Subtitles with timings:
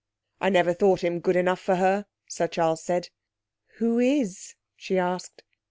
[0.41, 3.09] 'I never thought him good enough for her,' Sir Charles said.
[3.77, 5.43] 'Who is?' she asked.